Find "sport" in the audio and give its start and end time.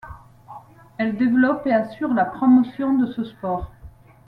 3.23-3.69